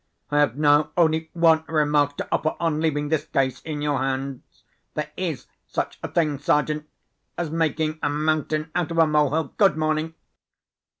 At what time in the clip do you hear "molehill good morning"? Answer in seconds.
9.05-10.15